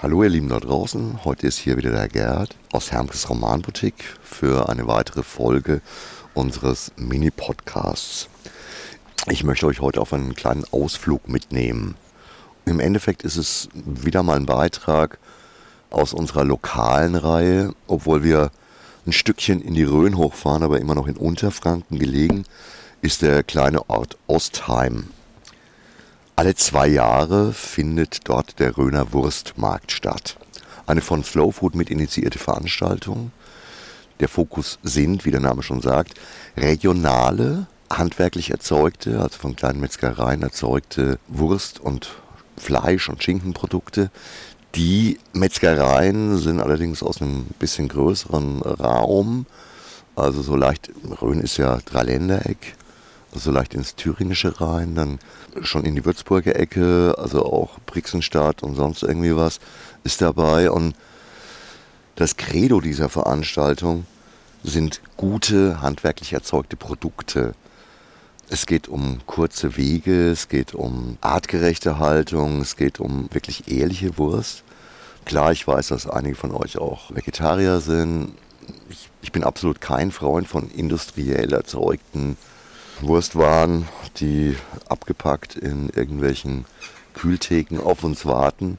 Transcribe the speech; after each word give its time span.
Hallo 0.00 0.22
ihr 0.22 0.28
Lieben 0.28 0.48
da 0.48 0.60
draußen, 0.60 1.24
heute 1.24 1.48
ist 1.48 1.58
hier 1.58 1.76
wieder 1.76 1.90
der 1.90 2.06
Gerd 2.06 2.54
aus 2.70 2.92
Hermkes 2.92 3.28
Romanboutique 3.28 4.04
für 4.22 4.68
eine 4.68 4.86
weitere 4.86 5.24
Folge 5.24 5.80
unseres 6.34 6.92
Mini-Podcasts. 6.94 8.28
Ich 9.28 9.42
möchte 9.42 9.66
euch 9.66 9.80
heute 9.80 10.00
auf 10.00 10.12
einen 10.12 10.36
kleinen 10.36 10.64
Ausflug 10.70 11.28
mitnehmen. 11.28 11.96
Im 12.64 12.78
Endeffekt 12.78 13.24
ist 13.24 13.34
es 13.34 13.70
wieder 13.74 14.22
mal 14.22 14.36
ein 14.36 14.46
Beitrag 14.46 15.18
aus 15.90 16.14
unserer 16.14 16.44
lokalen 16.44 17.16
Reihe, 17.16 17.72
obwohl 17.88 18.22
wir 18.22 18.52
ein 19.04 19.12
Stückchen 19.12 19.60
in 19.60 19.74
die 19.74 19.82
Rhön 19.82 20.16
hochfahren, 20.16 20.62
aber 20.62 20.78
immer 20.78 20.94
noch 20.94 21.08
in 21.08 21.16
Unterfranken 21.16 21.98
gelegen, 21.98 22.44
ist 23.02 23.22
der 23.22 23.42
kleine 23.42 23.90
Ort 23.90 24.16
Ostheim. 24.28 25.08
Alle 26.38 26.54
zwei 26.54 26.86
Jahre 26.86 27.52
findet 27.52 28.28
dort 28.28 28.60
der 28.60 28.78
Röner 28.78 29.12
Wurstmarkt 29.12 29.90
statt. 29.90 30.36
Eine 30.86 31.00
von 31.00 31.24
Slow 31.24 31.50
Food 31.50 31.74
mit 31.74 31.90
initiierte 31.90 32.38
Veranstaltung. 32.38 33.32
Der 34.20 34.28
Fokus 34.28 34.78
sind, 34.84 35.24
wie 35.24 35.32
der 35.32 35.40
Name 35.40 35.64
schon 35.64 35.80
sagt, 35.80 36.14
regionale, 36.56 37.66
handwerklich 37.90 38.52
erzeugte, 38.52 39.20
also 39.20 39.36
von 39.36 39.56
kleinen 39.56 39.80
Metzgereien 39.80 40.42
erzeugte 40.42 41.18
Wurst- 41.26 41.80
und 41.80 42.08
Fleisch- 42.56 43.08
und 43.08 43.20
Schinkenprodukte. 43.20 44.12
Die 44.76 45.18
Metzgereien 45.32 46.38
sind 46.38 46.60
allerdings 46.60 47.02
aus 47.02 47.20
einem 47.20 47.46
bisschen 47.58 47.88
größeren 47.88 48.62
Raum. 48.62 49.46
Also 50.14 50.42
so 50.42 50.54
leicht, 50.54 50.92
Rhön 51.20 51.40
ist 51.40 51.56
ja 51.56 51.80
Dreiländereck, 51.84 52.76
also 53.34 53.50
leicht 53.50 53.74
ins 53.74 53.94
Thüringische 53.94 54.60
rein, 54.60 54.94
dann 54.94 55.18
schon 55.62 55.84
in 55.84 55.94
die 55.94 56.04
Würzburger 56.04 56.56
Ecke, 56.56 57.14
also 57.18 57.44
auch 57.44 57.78
Brixenstadt 57.86 58.62
und 58.62 58.74
sonst 58.74 59.02
irgendwie 59.02 59.36
was 59.36 59.60
ist 60.04 60.22
dabei. 60.22 60.70
Und 60.70 60.94
das 62.16 62.36
Credo 62.36 62.80
dieser 62.80 63.08
Veranstaltung 63.08 64.06
sind 64.64 65.00
gute, 65.16 65.80
handwerklich 65.82 66.32
erzeugte 66.32 66.76
Produkte. 66.76 67.54
Es 68.50 68.66
geht 68.66 68.88
um 68.88 69.20
kurze 69.26 69.76
Wege, 69.76 70.30
es 70.30 70.48
geht 70.48 70.74
um 70.74 71.18
artgerechte 71.20 71.98
Haltung, 71.98 72.62
es 72.62 72.76
geht 72.76 72.98
um 72.98 73.28
wirklich 73.32 73.68
ehrliche 73.68 74.16
Wurst. 74.16 74.64
Klar, 75.26 75.52
ich 75.52 75.66
weiß, 75.66 75.88
dass 75.88 76.08
einige 76.08 76.34
von 76.34 76.52
euch 76.52 76.78
auch 76.78 77.14
Vegetarier 77.14 77.80
sind. 77.80 78.32
Ich, 78.88 79.10
ich 79.20 79.32
bin 79.32 79.44
absolut 79.44 79.82
kein 79.82 80.10
Freund 80.10 80.48
von 80.48 80.70
industriell 80.70 81.52
erzeugten 81.52 82.38
Wurstwaren, 83.00 83.88
die 84.16 84.56
abgepackt 84.88 85.54
in 85.56 85.90
irgendwelchen 85.90 86.64
Kühltheken 87.14 87.80
auf 87.80 88.04
uns 88.04 88.26
warten. 88.26 88.78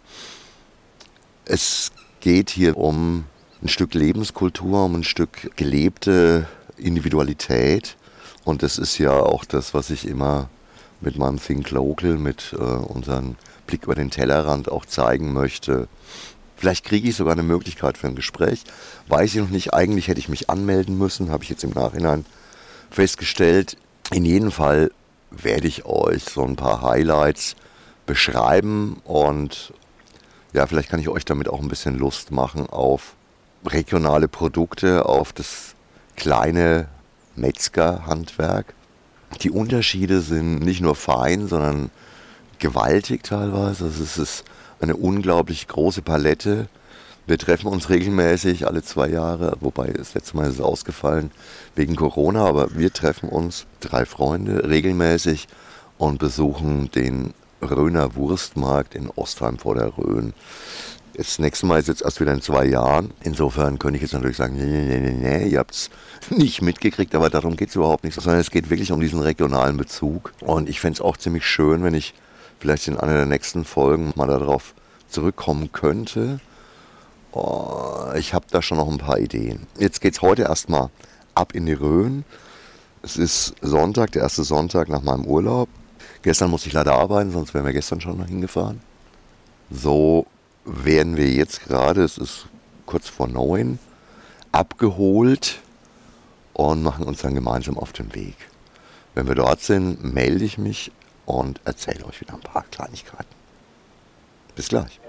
Es 1.45 1.91
geht 2.19 2.49
hier 2.49 2.77
um 2.77 3.25
ein 3.61 3.69
Stück 3.69 3.93
Lebenskultur, 3.93 4.85
um 4.85 4.95
ein 4.95 5.03
Stück 5.03 5.55
gelebte 5.55 6.47
Individualität. 6.77 7.97
Und 8.43 8.63
das 8.63 8.77
ist 8.77 8.97
ja 8.97 9.11
auch 9.11 9.45
das, 9.45 9.73
was 9.73 9.89
ich 9.89 10.07
immer 10.07 10.49
mit 11.01 11.17
meinem 11.17 11.41
Think 11.41 11.71
Local, 11.71 12.17
mit 12.17 12.53
äh, 12.53 12.61
unserem 12.61 13.35
Blick 13.67 13.83
über 13.83 13.95
den 13.95 14.11
Tellerrand 14.11 14.71
auch 14.71 14.85
zeigen 14.85 15.33
möchte. 15.33 15.87
Vielleicht 16.57 16.83
kriege 16.83 17.07
ich 17.07 17.15
sogar 17.15 17.33
eine 17.33 17.43
Möglichkeit 17.43 17.97
für 17.97 18.07
ein 18.07 18.15
Gespräch. 18.15 18.63
Weiß 19.07 19.33
ich 19.33 19.41
noch 19.41 19.49
nicht. 19.49 19.73
Eigentlich 19.73 20.07
hätte 20.07 20.19
ich 20.19 20.27
mich 20.27 20.49
anmelden 20.49 20.97
müssen, 20.97 21.31
habe 21.31 21.43
ich 21.43 21.49
jetzt 21.49 21.63
im 21.63 21.69
Nachhinein 21.71 22.25
festgestellt. 22.89 23.77
In 24.11 24.25
jedem 24.25 24.51
Fall 24.51 24.91
werde 25.29 25.67
ich 25.67 25.85
euch 25.85 26.23
so 26.23 26.43
ein 26.43 26.55
paar 26.55 26.81
Highlights 26.81 27.55
beschreiben 28.07 29.01
und 29.03 29.71
ja, 30.51 30.65
vielleicht 30.65 30.89
kann 30.89 30.99
ich 30.99 31.09
euch 31.09 31.25
damit 31.25 31.47
auch 31.47 31.59
ein 31.59 31.67
bisschen 31.67 31.97
Lust 31.97 32.31
machen 32.31 32.67
auf 32.67 33.13
regionale 33.65 34.27
Produkte, 34.27 35.05
auf 35.05 35.31
das 35.31 35.75
kleine 36.15 36.87
Metzgerhandwerk. 37.35 38.73
Die 39.41 39.51
Unterschiede 39.51 40.21
sind 40.21 40.59
nicht 40.59 40.81
nur 40.81 40.95
fein, 40.95 41.47
sondern 41.47 41.91
gewaltig 42.57 43.23
teilweise. 43.23 43.85
Also 43.85 44.03
es 44.03 44.17
ist 44.17 44.43
eine 44.81 44.95
unglaublich 44.95 45.67
große 45.67 46.01
Palette 46.01 46.67
wir 47.29 47.37
treffen 47.37 47.67
uns 47.67 47.89
regelmäßig 47.89 48.65
alle 48.65 48.81
zwei 48.81 49.07
Jahre, 49.07 49.55
wobei 49.59 49.91
das 49.91 50.15
letzte 50.15 50.35
Mal 50.35 50.47
ist 50.47 50.55
es 50.55 50.61
ausgefallen 50.61 51.29
wegen 51.75 51.95
Corona, 51.95 52.43
aber 52.43 52.75
wir 52.75 52.91
treffen 52.91 53.29
uns, 53.29 53.67
drei 53.81 54.05
Freunde, 54.05 54.67
regelmäßig 54.67 55.47
und 55.99 56.17
besuchen 56.17 56.89
den 56.89 57.35
Röner 57.61 58.15
Wurstmarkt 58.15 58.95
in 58.95 59.11
Ostheim 59.15 59.59
vor 59.59 59.75
der 59.75 59.95
Rhön. 59.95 60.33
Das 61.13 61.37
nächste 61.37 61.67
Mal 61.67 61.79
ist 61.79 61.87
jetzt 61.87 62.01
erst 62.01 62.19
wieder 62.19 62.33
in 62.33 62.41
zwei 62.41 62.65
Jahren. 62.65 63.11
Insofern 63.21 63.77
könnte 63.77 63.97
ich 63.97 64.01
jetzt 64.01 64.13
natürlich 64.13 64.37
sagen, 64.37 64.55
nee, 64.55 64.65
nee, 64.65 64.99
nee, 64.99 65.11
nee, 65.11 65.49
ihr 65.49 65.59
habt 65.59 65.75
es 65.75 65.91
nicht 66.31 66.63
mitgekriegt, 66.63 67.13
aber 67.13 67.29
darum 67.29 67.57
geht 67.57 67.69
es 67.69 67.75
überhaupt 67.75 68.05
nicht, 68.05 68.19
sondern 68.19 68.41
es 68.41 68.49
geht 68.49 68.71
wirklich 68.71 68.91
um 68.91 69.01
diesen 69.01 69.21
regionalen 69.21 69.77
Bezug. 69.77 70.33
Und 70.41 70.67
ich 70.67 70.79
fände 70.79 70.97
es 70.97 71.01
auch 71.01 71.15
ziemlich 71.15 71.45
schön, 71.45 71.83
wenn 71.83 71.93
ich 71.93 72.15
vielleicht 72.59 72.87
in 72.87 72.97
einer 72.97 73.13
der 73.13 73.25
nächsten 73.27 73.65
Folgen 73.65 74.13
mal 74.15 74.27
darauf 74.27 74.73
zurückkommen 75.09 75.71
könnte, 75.71 76.39
Oh, 77.31 78.11
ich 78.15 78.33
habe 78.33 78.45
da 78.49 78.61
schon 78.61 78.77
noch 78.77 78.89
ein 78.89 78.97
paar 78.97 79.19
Ideen. 79.19 79.67
Jetzt 79.77 80.01
geht 80.01 80.13
es 80.13 80.21
heute 80.21 80.43
erstmal 80.43 80.89
ab 81.35 81.53
in 81.53 81.65
die 81.67 81.73
Rhön. 81.73 82.25
Es 83.03 83.17
ist 83.17 83.53
Sonntag, 83.61 84.11
der 84.13 84.23
erste 84.23 84.43
Sonntag 84.43 84.89
nach 84.89 85.03
meinem 85.03 85.25
Urlaub. 85.25 85.69
Gestern 86.21 86.49
musste 86.49 86.67
ich 86.67 86.73
leider 86.73 86.93
arbeiten, 86.93 87.31
sonst 87.31 87.53
wären 87.53 87.65
wir 87.65 87.73
gestern 87.73 88.01
schon 88.01 88.17
noch 88.17 88.25
hingefahren. 88.25 88.81
So 89.69 90.25
werden 90.65 91.15
wir 91.15 91.29
jetzt 91.29 91.63
gerade, 91.63 92.03
es 92.03 92.17
ist 92.17 92.47
kurz 92.85 93.07
vor 93.07 93.27
neun, 93.27 93.77
abgeholt 94.51 95.59
und 96.53 96.81
machen 96.81 97.05
uns 97.05 97.21
dann 97.21 97.35
gemeinsam 97.35 97.77
auf 97.77 97.93
den 97.93 98.13
Weg. 98.15 98.35
Wenn 99.13 99.27
wir 99.27 99.35
dort 99.35 99.61
sind, 99.61 100.03
melde 100.03 100.43
ich 100.43 100.57
mich 100.57 100.91
und 101.25 101.61
erzähle 101.63 102.05
euch 102.05 102.21
wieder 102.21 102.33
ein 102.33 102.41
paar 102.41 102.65
Kleinigkeiten. 102.71 103.35
Bis 104.55 104.67
gleich. 104.67 104.99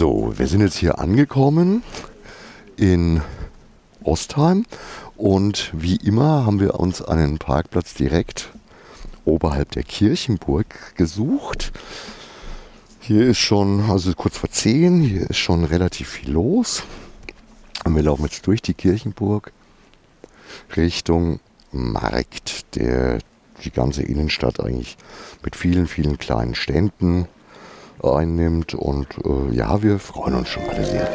So, 0.00 0.32
wir 0.34 0.46
sind 0.46 0.62
jetzt 0.62 0.78
hier 0.78 0.98
angekommen 0.98 1.82
in 2.78 3.20
Ostheim 4.02 4.64
und 5.18 5.70
wie 5.74 5.96
immer 5.96 6.46
haben 6.46 6.58
wir 6.58 6.80
uns 6.80 7.02
einen 7.02 7.36
Parkplatz 7.36 7.92
direkt 7.92 8.48
oberhalb 9.26 9.72
der 9.72 9.82
Kirchenburg 9.82 10.94
gesucht. 10.96 11.72
Hier 13.00 13.26
ist 13.26 13.40
schon, 13.40 13.90
also 13.90 14.14
kurz 14.14 14.38
vor 14.38 14.48
10, 14.48 15.02
hier 15.02 15.28
ist 15.28 15.36
schon 15.36 15.64
relativ 15.64 16.08
viel 16.08 16.30
los. 16.30 16.82
Und 17.84 17.94
wir 17.94 18.02
laufen 18.02 18.22
jetzt 18.22 18.46
durch 18.46 18.62
die 18.62 18.72
Kirchenburg 18.72 19.52
Richtung 20.78 21.40
Markt, 21.72 22.74
der 22.74 23.18
die 23.62 23.70
ganze 23.70 24.02
Innenstadt 24.02 24.60
eigentlich 24.60 24.96
mit 25.44 25.56
vielen, 25.56 25.86
vielen 25.86 26.16
kleinen 26.16 26.54
Ständen 26.54 27.28
einnimmt. 28.04 28.74
Und 28.74 29.08
äh, 29.24 29.54
ja, 29.54 29.82
wir 29.82 29.98
freuen 29.98 30.34
uns 30.34 30.48
schon 30.48 30.62
alle 30.68 30.84
sehr. 30.84 31.10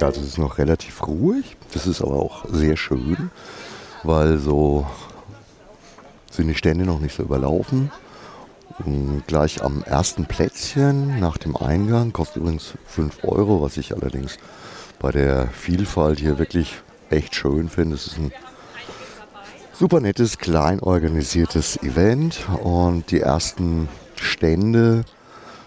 Ja, 0.00 0.08
das 0.08 0.18
ist 0.18 0.38
noch 0.38 0.58
relativ 0.58 1.06
ruhig. 1.06 1.56
Das 1.72 1.86
ist 1.86 2.02
aber 2.02 2.16
auch 2.16 2.44
sehr 2.50 2.76
schön, 2.76 3.30
weil 4.02 4.38
so 4.38 4.86
sind 6.30 6.48
die 6.48 6.54
Stände 6.54 6.84
noch 6.84 6.98
nicht 6.98 7.14
so 7.14 7.22
überlaufen. 7.22 7.90
Und 8.84 9.22
gleich 9.26 9.62
am 9.62 9.82
ersten 9.84 10.26
Plätzchen 10.26 11.20
nach 11.20 11.36
dem 11.36 11.56
Eingang 11.56 12.12
kostet 12.12 12.38
übrigens 12.38 12.74
5 12.86 13.22
Euro, 13.22 13.62
was 13.62 13.76
ich 13.76 13.94
allerdings 13.94 14.38
bei 14.98 15.12
der 15.12 15.48
Vielfalt 15.48 16.18
hier 16.18 16.38
wirklich 16.38 16.80
echt 17.10 17.34
schön 17.34 17.68
finde. 17.68 17.94
Es 17.94 18.06
ist 18.06 18.18
ein 18.18 18.32
super 19.82 20.00
nettes, 20.00 20.38
klein 20.38 20.78
organisiertes 20.78 21.76
Event 21.82 22.46
und 22.62 23.10
die 23.10 23.18
ersten 23.18 23.88
Stände 24.14 25.02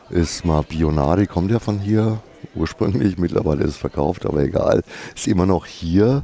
ist 0.10 0.46
mal 0.46 0.62
Bionadi, 0.62 1.28
kommt 1.28 1.52
ja 1.52 1.60
von 1.60 1.80
hier 1.80 2.22
ursprünglich, 2.56 3.18
mittlerweile 3.18 3.66
ist 3.66 3.72
es 3.72 3.76
verkauft, 3.76 4.26
aber 4.26 4.40
egal, 4.40 4.84
ist 5.14 5.28
immer 5.28 5.46
noch 5.46 5.66
hier. 5.66 6.24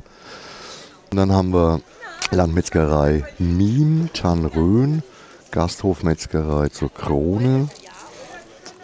Und 1.10 1.18
dann 1.18 1.34
haben 1.34 1.54
wir 1.54 1.82
Landmetzgerei 2.32 3.26
Miem, 3.40 4.10
Tannröhn, 4.14 5.04
Gasthofmetzgerei 5.52 6.70
zur 6.70 6.94
Krone, 6.94 7.68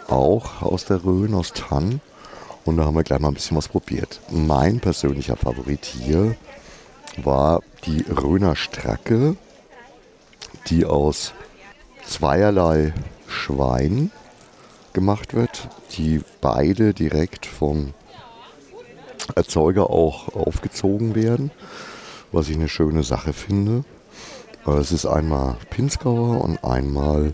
auch 0.06 0.60
aus 0.60 0.84
der 0.84 1.02
Rhön, 1.02 1.32
aus 1.32 1.54
Tann. 1.54 2.02
Und 2.66 2.76
da 2.76 2.84
haben 2.84 2.94
wir 2.94 3.04
gleich 3.04 3.20
mal 3.20 3.28
ein 3.28 3.34
bisschen 3.34 3.56
was 3.56 3.68
probiert. 3.68 4.20
Mein 4.30 4.80
persönlicher 4.80 5.36
Favorit 5.36 5.86
hier 5.86 6.36
war 7.24 7.62
die 7.84 8.02
Röner 8.02 8.56
Stracke, 8.56 9.36
die 10.68 10.84
aus 10.84 11.32
zweierlei 12.04 12.92
Schwein 13.26 14.10
gemacht 14.92 15.34
wird, 15.34 15.68
die 15.96 16.22
beide 16.40 16.94
direkt 16.94 17.46
vom 17.46 17.94
Erzeuger 19.34 19.90
auch 19.90 20.34
aufgezogen 20.34 21.14
werden, 21.14 21.50
was 22.32 22.48
ich 22.48 22.56
eine 22.56 22.68
schöne 22.68 23.02
Sache 23.02 23.32
finde. 23.32 23.84
Es 24.66 24.92
ist 24.92 25.06
einmal 25.06 25.56
Pinzgauer 25.70 26.42
und 26.42 26.62
einmal 26.62 27.32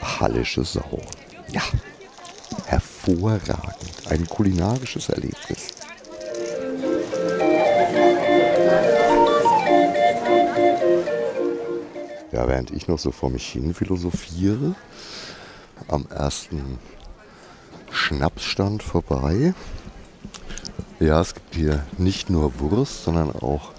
Hallische 0.00 0.64
Sau. 0.64 1.00
Ja, 1.50 1.62
hervorragend. 2.66 4.08
Ein 4.08 4.26
kulinarisches 4.26 5.08
Erlebnis. 5.08 5.68
Ja, 12.34 12.48
während 12.48 12.72
ich 12.72 12.88
noch 12.88 12.98
so 12.98 13.12
vor 13.12 13.30
mich 13.30 13.46
hin 13.46 13.74
philosophiere, 13.74 14.74
am 15.86 16.08
ersten 16.10 16.80
Schnapsstand 17.92 18.82
vorbei. 18.82 19.54
Ja, 20.98 21.20
es 21.20 21.34
gibt 21.34 21.54
hier 21.54 21.86
nicht 21.96 22.30
nur 22.30 22.58
Wurst, 22.58 23.04
sondern 23.04 23.30
auch 23.30 23.70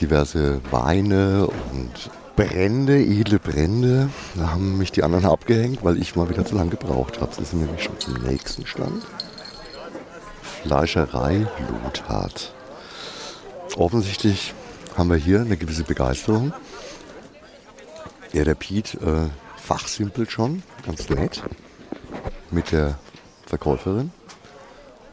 diverse 0.00 0.60
Weine 0.72 1.46
und 1.46 2.10
Brände, 2.34 2.98
edle 2.98 3.38
Brände. 3.38 4.10
Da 4.34 4.50
haben 4.50 4.76
mich 4.76 4.90
die 4.90 5.04
anderen 5.04 5.26
abgehängt, 5.26 5.84
weil 5.84 5.96
ich 5.96 6.16
mal 6.16 6.28
wieder 6.28 6.44
zu 6.44 6.56
lange 6.56 6.70
gebraucht 6.70 7.20
habe. 7.20 7.30
Jetzt 7.38 7.52
wir 7.52 7.60
nämlich 7.60 7.84
schon 7.84 8.00
zum 8.00 8.14
nächsten 8.14 8.66
Stand. 8.66 9.04
Fleischerei 10.42 11.46
Lothard. 11.84 12.52
Offensichtlich 13.76 14.52
haben 14.96 15.10
wir 15.10 15.16
hier 15.16 15.42
eine 15.42 15.56
gewisse 15.56 15.84
Begeisterung. 15.84 16.52
Ja, 18.32 18.44
der 18.44 18.54
Piet 18.54 18.94
äh, 18.94 19.28
fachsimpelt 19.56 20.30
schon, 20.30 20.62
ganz 20.86 21.08
nett, 21.08 21.42
mit 22.50 22.70
der 22.70 22.98
Verkäuferin. 23.46 24.12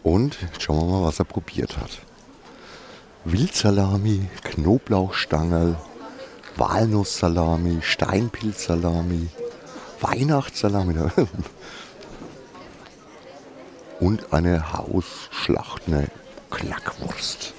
Und 0.03 0.37
jetzt 0.41 0.61
schauen 0.61 0.87
wir 0.87 0.99
mal, 0.99 1.07
was 1.07 1.19
er 1.19 1.25
probiert 1.25 1.77
hat. 1.77 1.89
Wildsalami, 3.25 4.29
Knoblauchstangerl, 4.43 5.77
Walnusssalami, 6.55 7.79
Steinpilzsalami, 7.81 9.29
Weihnachtssalami 9.99 10.95
und 13.99 14.31
eine 14.31 14.73
hausschlachtende 14.73 16.07
Knackwurst. 16.51 17.53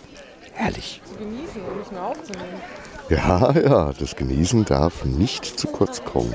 Herrlich. 0.52 1.02
Genießen 1.18 1.62
und 1.62 1.78
nicht 1.78 1.92
nur 1.92 2.02
aufzunehmen. 2.02 2.60
Ja, 3.08 3.52
ja, 3.52 3.92
das 3.98 4.16
Genießen 4.16 4.66
darf 4.66 5.06
nicht 5.06 5.46
zu 5.58 5.66
kurz 5.68 6.04
kommen. 6.04 6.34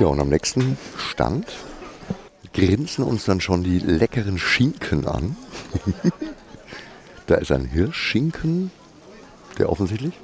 Ja, 0.00 0.06
und 0.06 0.18
am 0.18 0.28
nächsten 0.28 0.76
Stand 0.96 1.46
grinsen 2.52 3.04
uns 3.04 3.24
dann 3.24 3.40
schon 3.40 3.62
die 3.62 3.78
leckeren 3.78 4.36
Schinken 4.36 5.06
an. 5.06 5.36
da 7.28 7.36
ist 7.36 7.52
ein 7.52 7.64
Hirschschinken, 7.64 8.72
der 9.58 9.70
offensichtlich 9.70 10.14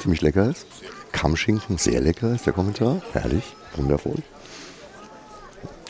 ziemlich 0.00 0.22
lecker 0.22 0.48
ist. 0.50 0.66
Kammschinken, 1.10 1.78
sehr 1.78 2.00
lecker 2.00 2.32
ist 2.32 2.46
der 2.46 2.52
Kommentar. 2.52 3.02
Herrlich, 3.12 3.56
wundervoll. 3.74 4.22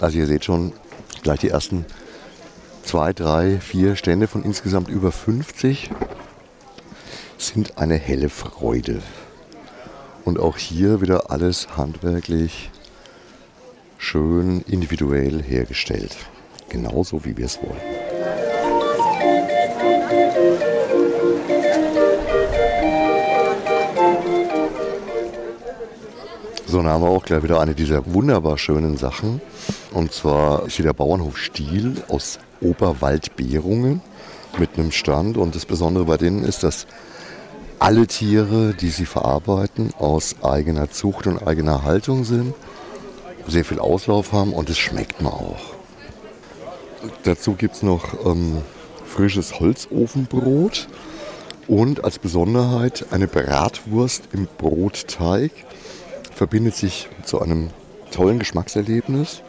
Also 0.00 0.16
ihr 0.16 0.26
seht 0.26 0.46
schon 0.46 0.72
gleich 1.22 1.40
die 1.40 1.50
ersten 1.50 1.84
zwei, 2.88 3.12
drei, 3.12 3.60
vier 3.60 3.96
Stände 3.96 4.26
von 4.28 4.42
insgesamt 4.42 4.88
über 4.88 5.12
50 5.12 5.90
sind 7.36 7.76
eine 7.76 7.96
helle 7.96 8.30
Freude. 8.30 9.02
Und 10.24 10.38
auch 10.38 10.56
hier 10.56 11.02
wieder 11.02 11.30
alles 11.30 11.76
handwerklich 11.76 12.70
schön 13.98 14.62
individuell 14.62 15.42
hergestellt. 15.42 16.16
Genauso 16.70 17.26
wie 17.26 17.36
wir 17.36 17.44
es 17.44 17.58
wollen. 17.60 17.76
So, 26.64 26.78
dann 26.78 26.86
haben 26.86 27.02
wir 27.02 27.10
auch 27.10 27.26
gleich 27.26 27.42
wieder 27.42 27.60
eine 27.60 27.74
dieser 27.74 28.14
wunderbar 28.14 28.56
schönen 28.56 28.96
Sachen. 28.96 29.42
Und 29.92 30.14
zwar 30.14 30.66
ist 30.66 30.76
hier 30.76 30.86
der 30.86 30.94
Bauernhof 30.94 31.36
Stiel 31.36 32.02
aus 32.08 32.38
Oberwaldbeerungen 32.60 34.00
mit 34.58 34.70
einem 34.74 34.92
Stand. 34.92 35.36
Und 35.36 35.54
das 35.54 35.66
Besondere 35.66 36.04
bei 36.04 36.16
denen 36.16 36.44
ist, 36.44 36.62
dass 36.62 36.86
alle 37.78 38.06
Tiere, 38.06 38.74
die 38.74 38.90
sie 38.90 39.06
verarbeiten, 39.06 39.92
aus 39.98 40.36
eigener 40.42 40.90
Zucht 40.90 41.26
und 41.26 41.46
eigener 41.46 41.84
Haltung 41.84 42.24
sind 42.24 42.54
sehr 43.48 43.64
viel 43.64 43.78
Auslauf 43.78 44.32
haben 44.32 44.52
und 44.52 44.70
es 44.70 44.78
schmeckt 44.78 45.20
mir 45.20 45.32
auch. 45.32 45.74
Dazu 47.24 47.54
gibt 47.54 47.76
es 47.76 47.82
noch 47.82 48.26
ähm, 48.26 48.62
frisches 49.06 49.58
Holzofenbrot 49.58 50.88
und 51.66 52.04
als 52.04 52.18
Besonderheit 52.18 53.06
eine 53.10 53.26
Bratwurst 53.26 54.28
im 54.32 54.48
Brotteig. 54.58 55.52
Verbindet 56.34 56.76
sich 56.76 57.08
zu 57.24 57.40
einem 57.40 57.70
tollen 58.10 58.38
Geschmackserlebnis. 58.38 59.42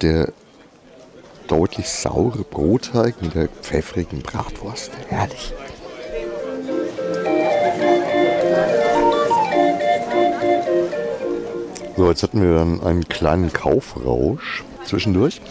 Der 0.00 0.32
deutlich 1.52 1.86
saure 1.86 2.44
Brotteig 2.44 3.20
mit 3.20 3.34
der 3.34 3.46
pfeffrigen 3.46 4.22
Bratwurst. 4.22 4.90
Herrlich. 5.10 5.52
So, 11.94 12.08
jetzt 12.08 12.22
hatten 12.22 12.40
wir 12.40 12.54
dann 12.54 12.82
einen 12.82 13.06
kleinen 13.06 13.52
Kaufrausch 13.52 14.64
zwischendurch. 14.86 15.42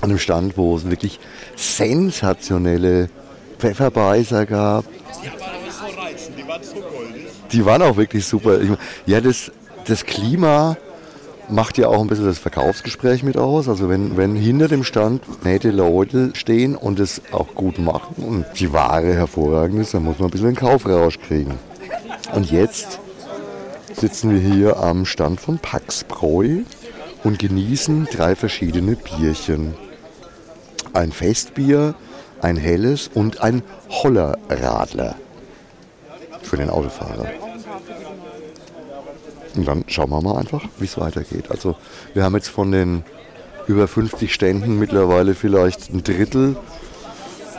An 0.00 0.08
einem 0.08 0.18
Stand, 0.18 0.56
wo 0.56 0.74
es 0.78 0.88
wirklich 0.88 1.20
sensationelle 1.56 3.10
Pfefferbeißer 3.58 4.46
gab. 4.46 4.86
Die 5.22 5.28
waren 5.28 5.42
aber 5.42 5.70
so 5.70 6.00
reizend, 6.00 6.38
die 6.38 6.48
waren 6.48 6.62
so 6.62 6.74
goldig. 6.76 7.26
Die 7.52 7.66
waren 7.66 7.82
auch 7.82 7.96
wirklich 7.98 8.24
super. 8.24 8.58
Ja, 9.04 9.20
das, 9.20 9.52
das 9.84 10.06
Klima 10.06 10.78
macht 11.50 11.78
ja 11.78 11.88
auch 11.88 12.00
ein 12.00 12.06
bisschen 12.06 12.26
das 12.26 12.38
Verkaufsgespräch 12.38 13.22
mit 13.22 13.36
aus. 13.36 13.68
Also 13.68 13.88
wenn, 13.88 14.16
wenn 14.16 14.34
hinter 14.34 14.68
dem 14.68 14.84
Stand 14.84 15.44
nette 15.44 15.70
Leute 15.70 16.30
stehen 16.34 16.76
und 16.76 17.00
es 17.00 17.22
auch 17.32 17.54
gut 17.54 17.78
machen 17.78 18.24
und 18.24 18.46
die 18.58 18.72
Ware 18.72 19.14
hervorragend 19.14 19.80
ist, 19.80 19.94
dann 19.94 20.04
muss 20.04 20.18
man 20.18 20.28
ein 20.28 20.30
bisschen 20.30 20.48
einen 20.48 20.56
Kaufrausch 20.56 21.18
kriegen. 21.18 21.54
Und 22.34 22.50
jetzt 22.50 23.00
sitzen 23.94 24.30
wir 24.30 24.40
hier 24.40 24.76
am 24.78 25.06
Stand 25.06 25.40
von 25.40 25.58
Pax 25.58 26.04
Bräu 26.04 26.62
und 27.24 27.38
genießen 27.38 28.08
drei 28.12 28.36
verschiedene 28.36 28.96
Bierchen. 28.96 29.74
Ein 30.92 31.12
Festbier, 31.12 31.94
ein 32.40 32.56
helles 32.56 33.10
und 33.12 33.40
ein 33.40 33.62
Hollerradler 33.90 35.16
für 36.42 36.56
den 36.56 36.70
Autofahrer. 36.70 37.26
Und 39.56 39.66
dann 39.66 39.84
schauen 39.88 40.10
wir 40.10 40.20
mal 40.20 40.38
einfach, 40.38 40.62
wie 40.78 40.84
es 40.84 40.98
weitergeht. 40.98 41.50
Also 41.50 41.76
wir 42.14 42.22
haben 42.22 42.34
jetzt 42.34 42.48
von 42.48 42.70
den 42.70 43.04
über 43.66 43.88
50 43.88 44.32
Ständen 44.32 44.78
mittlerweile 44.78 45.34
vielleicht 45.34 45.92
ein 45.92 46.02
Drittel 46.02 46.56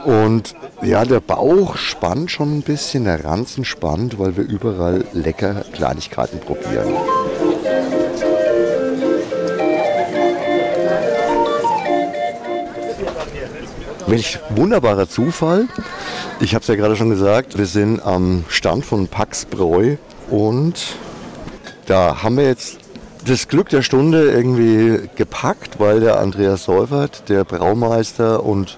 und 0.05 0.55
ja, 0.81 1.03
der 1.03 1.19
Bauch 1.19 1.75
spannt 1.75 2.31
schon 2.31 2.59
ein 2.59 2.61
bisschen, 2.61 3.03
der 3.03 3.25
Ranzen 3.25 3.65
spannt, 3.65 4.17
weil 4.17 4.37
wir 4.37 4.43
überall 4.45 5.05
lecker 5.13 5.65
Kleinigkeiten 5.73 6.39
probieren. 6.39 6.95
Welch 14.07 14.39
wunderbarer 14.49 15.07
Zufall. 15.07 15.67
Ich 16.39 16.55
habe 16.55 16.61
es 16.63 16.67
ja 16.67 16.75
gerade 16.75 16.95
schon 16.95 17.09
gesagt, 17.09 17.57
wir 17.57 17.67
sind 17.67 18.01
am 18.01 18.45
Stand 18.47 18.85
von 18.85 19.07
Pax 19.07 19.45
Bräu 19.45 19.97
und 20.29 20.95
da 21.89 22.21
haben 22.21 22.37
wir 22.37 22.45
jetzt 22.45 22.77
das 23.25 23.47
Glück 23.47 23.69
der 23.69 23.81
Stunde 23.81 24.29
irgendwie 24.31 25.09
gepackt, 25.15 25.79
weil 25.79 25.99
der 25.99 26.19
Andreas 26.19 26.63
Seufert, 26.63 27.27
der 27.29 27.43
Braumeister 27.43 28.45
und 28.45 28.77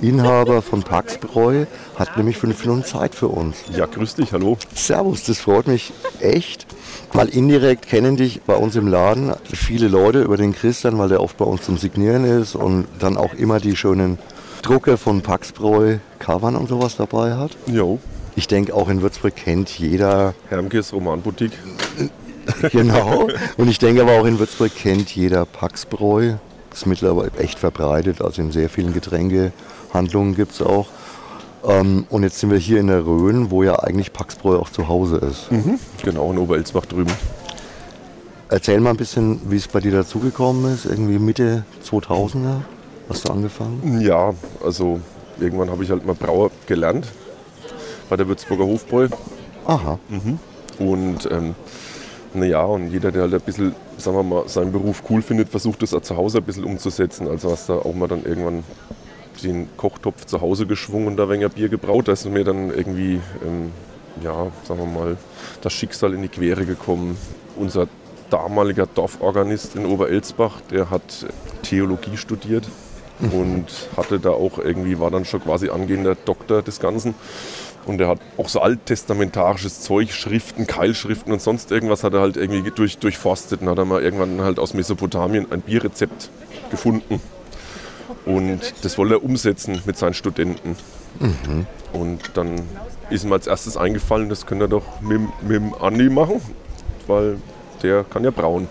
Inhaber 0.00 0.62
von 0.62 0.82
Paxbräu, 0.82 1.66
hat 1.96 2.16
nämlich 2.16 2.36
fünf 2.36 2.64
Minuten 2.64 2.84
Zeit 2.84 3.14
für 3.14 3.28
uns. 3.28 3.56
Ja, 3.76 3.86
grüß 3.86 4.14
dich, 4.14 4.32
hallo. 4.32 4.58
Servus, 4.74 5.24
das 5.24 5.40
freut 5.40 5.66
mich 5.66 5.92
echt. 6.20 6.66
Weil 7.12 7.28
indirekt 7.28 7.88
kennen 7.88 8.16
dich 8.16 8.42
bei 8.42 8.54
uns 8.54 8.74
im 8.76 8.86
Laden 8.86 9.32
viele 9.44 9.88
Leute 9.88 10.22
über 10.22 10.36
den 10.36 10.54
Christian, 10.54 10.98
weil 10.98 11.08
der 11.08 11.20
oft 11.20 11.36
bei 11.36 11.44
uns 11.44 11.62
zum 11.62 11.76
Signieren 11.76 12.24
ist 12.24 12.54
und 12.54 12.86
dann 12.98 13.16
auch 13.16 13.34
immer 13.34 13.60
die 13.60 13.76
schönen 13.76 14.18
Drucke 14.62 14.96
von 14.96 15.20
Paxbräu, 15.20 15.98
Covern 16.18 16.56
und 16.56 16.68
sowas 16.68 16.96
dabei 16.96 17.34
hat. 17.34 17.56
Jo. 17.66 17.98
Ich 18.34 18.48
denke, 18.48 18.74
auch 18.74 18.88
in 18.88 19.02
Würzburg 19.02 19.36
kennt 19.36 19.78
jeder. 19.78 20.34
Hermkes 20.48 20.92
Romanboutique. 20.92 21.52
genau. 22.72 23.28
Und 23.56 23.68
ich 23.68 23.78
denke 23.78 24.02
aber 24.02 24.12
auch 24.12 24.24
in 24.24 24.38
Würzburg 24.38 24.74
kennt 24.74 25.14
jeder 25.14 25.44
Paxbräu. 25.44 26.34
Das 26.70 26.80
ist 26.80 26.86
mittlerweile 26.86 27.30
echt 27.38 27.58
verbreitet, 27.58 28.22
also 28.22 28.40
in 28.40 28.50
sehr 28.50 28.68
vielen 28.68 28.92
Getränke. 28.92 29.52
Handlungen 29.92 30.34
gibt 30.34 30.52
es 30.52 30.62
auch. 30.62 30.88
Ähm, 31.64 32.06
und 32.08 32.22
jetzt 32.22 32.40
sind 32.40 32.50
wir 32.50 32.58
hier 32.58 32.80
in 32.80 32.86
der 32.88 33.06
Rhön, 33.06 33.50
wo 33.50 33.62
ja 33.62 33.78
eigentlich 33.78 34.12
Paxbräu 34.12 34.56
auch 34.56 34.70
zu 34.70 34.88
Hause 34.88 35.18
ist. 35.18 35.52
Mhm, 35.52 35.78
genau, 36.02 36.30
in 36.32 36.38
Oberelsbach 36.38 36.86
drüben. 36.86 37.12
Erzähl 38.48 38.80
mal 38.80 38.90
ein 38.90 38.96
bisschen, 38.96 39.40
wie 39.50 39.56
es 39.56 39.68
bei 39.68 39.80
dir 39.80 39.92
dazugekommen 39.92 40.74
ist. 40.74 40.84
Irgendwie 40.86 41.18
Mitte 41.18 41.64
2000er 41.88 42.62
hast 43.08 43.28
du 43.28 43.32
angefangen? 43.32 44.00
Ja, 44.00 44.32
also 44.64 45.00
irgendwann 45.40 45.70
habe 45.70 45.84
ich 45.84 45.90
halt 45.90 46.04
mal 46.04 46.14
Brauer 46.14 46.50
gelernt 46.66 47.06
bei 48.08 48.16
der 48.16 48.28
Würzburger 48.28 48.64
Hofbräu. 48.64 49.08
Aha. 49.66 49.98
Und 50.78 51.28
ähm, 51.30 51.54
naja, 52.34 52.64
und 52.64 52.90
jeder, 52.90 53.12
der 53.12 53.22
halt 53.22 53.34
ein 53.34 53.40
bisschen, 53.40 53.74
sagen 53.98 54.16
wir 54.16 54.22
mal, 54.22 54.48
seinen 54.48 54.72
Beruf 54.72 55.02
cool 55.10 55.22
findet, 55.22 55.48
versucht 55.48 55.82
das 55.82 55.92
auch 55.92 56.00
zu 56.00 56.16
Hause 56.16 56.38
ein 56.38 56.44
bisschen 56.44 56.64
umzusetzen. 56.64 57.28
Also 57.28 57.50
hast 57.50 57.68
du 57.68 57.74
auch 57.74 57.94
mal 57.94 58.08
dann 58.08 58.24
irgendwann 58.24 58.64
den 59.42 59.68
Kochtopf 59.76 60.24
zu 60.24 60.40
Hause 60.40 60.66
geschwungen 60.66 61.08
und 61.08 61.16
da 61.16 61.24
ein 61.24 61.30
wenig 61.30 61.48
Bier 61.52 61.68
gebraut. 61.68 62.08
Da 62.08 62.12
ist 62.12 62.24
mir 62.28 62.44
dann 62.44 62.70
irgendwie, 62.70 63.20
ähm, 63.44 63.72
ja, 64.22 64.48
sagen 64.64 64.80
wir 64.80 64.86
mal, 64.86 65.16
das 65.60 65.72
Schicksal 65.72 66.14
in 66.14 66.22
die 66.22 66.28
Quere 66.28 66.64
gekommen. 66.64 67.16
Unser 67.56 67.88
damaliger 68.30 68.86
Dorforganist 68.86 69.76
in 69.76 69.84
Oberelsbach, 69.84 70.60
der 70.70 70.90
hat 70.90 71.26
Theologie 71.62 72.16
studiert 72.16 72.66
und 73.20 73.66
hatte 73.96 74.18
da 74.18 74.30
auch 74.30 74.58
irgendwie, 74.58 74.98
war 74.98 75.10
dann 75.10 75.24
schon 75.24 75.42
quasi 75.42 75.68
angehender 75.68 76.14
Doktor 76.14 76.62
des 76.62 76.80
Ganzen. 76.80 77.14
Und 77.84 78.00
er 78.00 78.08
hat 78.08 78.20
auch 78.36 78.48
so 78.48 78.60
alttestamentarisches 78.60 79.80
Zeug, 79.80 80.12
Schriften, 80.12 80.66
Keilschriften 80.66 81.32
und 81.32 81.42
sonst 81.42 81.72
irgendwas 81.72 82.04
hat 82.04 82.14
er 82.14 82.20
halt 82.20 82.36
irgendwie 82.36 82.70
durch, 82.70 82.98
durchforstet 82.98 83.60
und 83.60 83.68
hat 83.68 83.78
er 83.78 83.84
mal 83.84 84.02
irgendwann 84.02 84.40
halt 84.42 84.58
aus 84.58 84.72
Mesopotamien 84.74 85.50
ein 85.50 85.62
Bierrezept 85.62 86.30
gefunden. 86.70 87.20
Und 88.24 88.60
das 88.82 88.98
wollte 88.98 89.14
er 89.14 89.24
umsetzen 89.24 89.82
mit 89.84 89.98
seinen 89.98 90.14
Studenten. 90.14 90.76
Und 91.92 92.20
dann 92.34 92.62
ist 93.10 93.24
ihm 93.24 93.32
als 93.32 93.46
erstes 93.46 93.76
eingefallen, 93.76 94.28
das 94.28 94.46
könnte 94.46 94.66
er 94.66 94.68
doch 94.68 95.00
mit, 95.00 95.20
mit 95.42 95.56
dem 95.56 95.74
Andi 95.74 96.08
machen, 96.08 96.40
weil 97.06 97.38
der 97.82 98.04
kann 98.04 98.24
ja 98.24 98.30
brauen. 98.30 98.68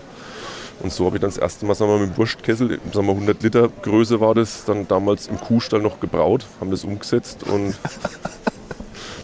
Und 0.80 0.92
so 0.92 1.06
habe 1.06 1.16
ich 1.16 1.20
dann 1.20 1.30
das 1.30 1.38
erste 1.38 1.64
Mal 1.64 1.74
sagen 1.74 1.90
wir, 1.90 1.98
mal, 1.98 2.06
mit 2.06 2.16
dem 2.16 2.18
Wurstkessel, 2.18 2.80
sagen 2.92 3.06
wir 3.06 3.12
100 3.12 3.42
Liter 3.42 3.68
Größe 3.82 4.20
war 4.20 4.34
das, 4.34 4.64
dann 4.64 4.88
damals 4.88 5.28
im 5.28 5.38
Kuhstall 5.38 5.80
noch 5.80 6.00
gebraut, 6.00 6.46
haben 6.60 6.72
das 6.72 6.82
umgesetzt 6.82 7.44
und 7.44 7.76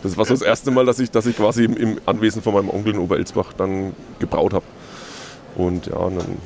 das 0.02 0.17
war 0.17 0.25
so 0.25 0.35
das 0.35 0.43
erste 0.43 0.71
Mal, 0.71 0.87
dass 0.87 0.99
ich, 0.99 1.11
dass 1.11 1.26
ich 1.26 1.37
quasi 1.37 1.64
im, 1.64 1.76
im 1.76 2.00
Anwesen 2.07 2.43
von 2.43 2.55
meinem 2.55 2.71
Onkel 2.71 2.95
in 2.95 3.00
Oberelsbach 3.00 3.52
dann 3.52 3.93
gebraut 4.19 4.52
habe. 4.52 4.64
Und 5.57 5.87
ja, 5.87 5.97
und 5.97 6.17
dann 6.17 6.38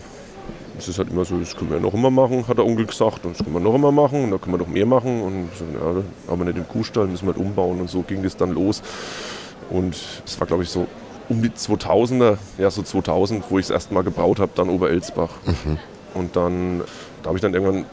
ist 0.78 0.88
es 0.88 0.98
halt 0.98 1.10
immer 1.10 1.24
so, 1.24 1.38
das 1.38 1.54
können 1.54 1.70
wir 1.70 1.80
noch 1.80 1.94
immer 1.94 2.10
machen, 2.10 2.46
hat 2.48 2.58
der 2.58 2.66
Onkel 2.66 2.86
gesagt, 2.86 3.24
und 3.24 3.38
das 3.38 3.44
können 3.44 3.54
wir 3.54 3.60
noch 3.60 3.74
immer 3.74 3.92
machen 3.92 4.24
und 4.24 4.30
da 4.30 4.38
können 4.38 4.54
wir 4.54 4.58
noch 4.58 4.68
mehr 4.68 4.86
machen 4.86 5.22
und 5.22 5.48
so, 5.56 5.64
ja, 5.64 6.02
da 6.26 6.32
haben 6.32 6.40
wir 6.40 6.46
nicht 6.46 6.56
den 6.56 6.68
Kuhstall, 6.68 7.06
müssen 7.06 7.26
wir 7.26 7.34
halt 7.34 7.44
umbauen 7.44 7.80
und 7.80 7.90
so 7.90 8.02
ging 8.02 8.22
das 8.22 8.36
dann 8.36 8.52
los. 8.52 8.82
Und 9.70 9.96
es 10.24 10.40
war 10.40 10.46
glaube 10.46 10.62
ich 10.62 10.70
so 10.70 10.86
um 11.28 11.40
die 11.42 11.50
2000er, 11.50 12.36
ja 12.58 12.70
so 12.70 12.82
2000, 12.82 13.44
wo 13.50 13.58
ich 13.58 13.66
das 13.66 13.74
erste 13.74 13.94
Mal 13.94 14.02
gebraut 14.02 14.38
habe, 14.40 14.52
dann 14.54 14.68
Oberelsbach. 14.70 15.30
Und 16.14 16.36
dann, 16.36 16.82
da 17.22 17.28
habe 17.28 17.38
ich 17.38 17.42
dann 17.42 17.54
irgendwann 17.54 17.86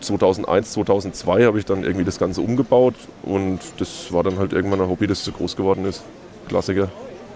2001, 0.00 0.72
2002 0.72 1.44
habe 1.44 1.58
ich 1.58 1.64
dann 1.64 1.82
irgendwie 1.82 2.04
das 2.04 2.18
Ganze 2.18 2.40
umgebaut 2.40 2.94
und 3.22 3.60
das 3.78 4.12
war 4.12 4.22
dann 4.22 4.38
halt 4.38 4.52
irgendwann 4.52 4.80
ein 4.80 4.88
Hobby, 4.88 5.06
das 5.06 5.24
zu 5.24 5.32
groß 5.32 5.56
geworden 5.56 5.84
ist. 5.84 6.02
Klassiker. 6.48 6.90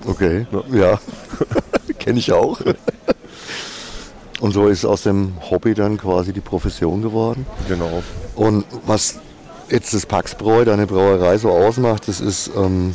Okay, 0.06 0.46
ja. 0.72 0.98
Kenne 1.98 2.18
ich 2.18 2.32
auch. 2.32 2.60
Und 4.40 4.52
so 4.52 4.68
ist 4.68 4.86
aus 4.86 5.02
dem 5.02 5.34
Hobby 5.50 5.74
dann 5.74 5.98
quasi 5.98 6.32
die 6.32 6.40
Profession 6.40 7.02
geworden. 7.02 7.44
Genau. 7.68 8.02
Und 8.34 8.64
was 8.86 9.18
jetzt 9.68 9.92
das 9.92 10.06
Paxbräu, 10.06 10.64
deine 10.64 10.86
Brauerei 10.86 11.36
so 11.36 11.50
ausmacht, 11.50 12.08
das 12.08 12.22
ist 12.22 12.50
ähm, 12.56 12.94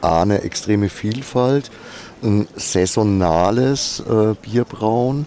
A, 0.00 0.22
eine 0.22 0.42
extreme 0.42 0.88
Vielfalt, 0.88 1.70
ein 2.22 2.48
saisonales 2.56 4.00
äh, 4.00 4.34
Bierbrauen. 4.42 5.26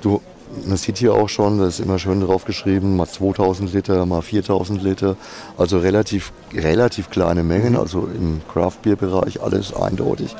Du, 0.00 0.20
man 0.66 0.76
sieht 0.76 0.98
hier 0.98 1.14
auch 1.14 1.28
schon, 1.28 1.58
da 1.58 1.66
ist 1.66 1.80
immer 1.80 1.98
schön 1.98 2.20
drauf 2.20 2.44
geschrieben, 2.44 2.96
mal 2.96 3.06
2000 3.06 3.72
Liter, 3.72 4.04
mal 4.06 4.22
4000 4.22 4.82
Liter. 4.82 5.16
Also 5.56 5.78
relativ, 5.78 6.32
relativ 6.54 7.10
kleine 7.10 7.42
Mengen, 7.42 7.76
also 7.76 8.08
im 8.14 8.40
Craft-Bier-Bereich 8.52 9.42
alles 9.42 9.74
eindeutig. 9.74 10.34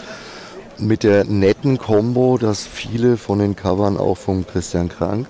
Mit 0.78 1.02
der 1.02 1.24
netten 1.24 1.78
Kombo, 1.78 2.38
dass 2.38 2.66
viele 2.66 3.16
von 3.16 3.38
den 3.38 3.56
Covern 3.56 3.96
auch 3.96 4.16
von 4.16 4.46
Christian 4.46 4.88
Krank 4.88 5.26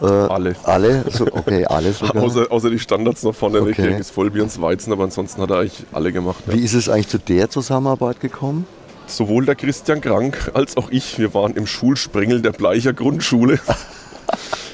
Alle. 0.00 0.54
alle, 0.62 1.04
so, 1.10 1.26
okay, 1.26 1.64
alle 1.66 1.92
sogar. 1.92 2.22
Außer, 2.22 2.46
außer 2.50 2.70
die 2.70 2.78
Standards 2.78 3.22
noch 3.24 3.34
vorne 3.34 3.60
Okay. 3.60 3.96
das 3.98 4.10
Vollbier 4.10 4.44
und 4.44 4.60
Weizen, 4.62 4.92
aber 4.92 5.04
ansonsten 5.04 5.42
hat 5.42 5.50
er 5.50 5.58
eigentlich 5.58 5.84
alle 5.92 6.12
gemacht. 6.12 6.44
Ja. 6.46 6.54
Wie 6.54 6.60
ist 6.60 6.74
es 6.74 6.88
eigentlich 6.88 7.08
zu 7.08 7.18
der 7.18 7.50
Zusammenarbeit 7.50 8.20
gekommen? 8.20 8.66
Sowohl 9.06 9.46
der 9.46 9.56
Christian 9.56 10.00
Krank 10.00 10.50
als 10.54 10.76
auch 10.76 10.90
ich, 10.90 11.18
wir 11.18 11.34
waren 11.34 11.54
im 11.56 11.66
Schulsprengel 11.66 12.42
der 12.42 12.52
Bleicher 12.52 12.92
Grundschule. 12.92 13.58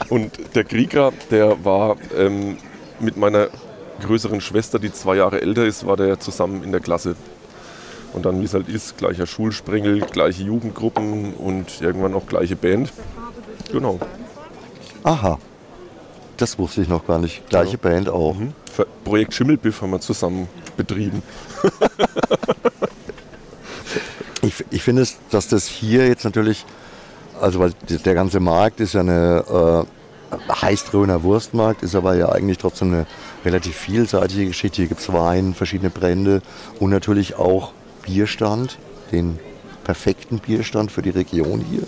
Und 0.09 0.55
der 0.55 0.65
Krieger, 0.65 1.13
der 1.31 1.65
war 1.65 1.97
ähm, 2.17 2.57
mit 3.01 3.17
meiner 3.17 3.49
größeren 4.01 4.41
Schwester, 4.41 4.79
die 4.79 4.93
zwei 4.93 5.17
Jahre 5.17 5.41
älter 5.41 5.65
ist, 5.65 5.87
war 5.87 5.97
der 5.97 6.21
zusammen 6.21 6.63
in 6.63 6.73
der 6.73 6.81
Klasse. 6.81 7.17
Und 8.13 8.27
dann, 8.27 8.41
wie 8.41 8.45
es 8.45 8.55
halt 8.55 8.69
ist, 8.69 8.97
gleicher 8.97 9.27
Schulsprengel, 9.27 10.01
gleiche 10.01 10.45
Jugendgruppen 10.45 11.35
und 11.35 11.81
irgendwann 11.81 12.15
auch 12.15 12.27
gleiche 12.27 12.55
Band. 12.55 12.93
Genau. 13.73 13.99
Aha, 15.03 15.39
das 16.37 16.59
wusste 16.59 16.83
ich 16.83 16.89
noch 16.89 17.07
gar 17.07 17.19
nicht. 17.19 17.49
Gleiche 17.49 17.79
Band 17.79 18.09
auch. 18.09 18.37
Für 18.73 18.87
Projekt 19.05 19.35
Schimmelbiff 19.35 19.83
haben 19.83 19.91
wir 19.91 20.01
zusammen 20.01 20.49
betrieben. 20.77 21.23
Ich, 24.45 24.65
ich 24.71 24.83
finde, 24.83 25.07
dass 25.31 25.49
das 25.49 25.67
hier 25.67 26.07
jetzt 26.07 26.25
natürlich, 26.25 26.67
also 27.45 27.61
weil 27.61 27.73
der 27.89 28.15
ganze 28.15 28.41
Markt 28.41 28.81
ist 28.81 28.95
ja 28.95 29.01
eine 29.01 29.87
äh, 30.33 30.53
Heißdröhner 30.53 31.23
Wurstmarkt, 31.23 31.83
ist 31.83 31.95
aber 31.95 32.17
ja 32.17 32.31
eigentlich 32.31 32.57
trotzdem 32.57 32.89
eine 32.89 33.07
relativ 33.45 33.77
vielseitige 33.77 34.47
Geschichte. 34.47 34.79
Hier 34.79 34.89
gibt 34.89 35.01
es 35.01 35.13
Wein, 35.13 35.53
verschiedene 35.53 35.91
Brände 35.91 36.41
und 36.81 36.91
natürlich 36.91 37.37
auch 37.37 37.73
Bierstand, 38.03 38.79
den 39.13 39.39
perfekten 39.85 40.39
Bierstand 40.39 40.91
für 40.91 41.03
die 41.03 41.11
Region 41.11 41.63
hier. 41.71 41.83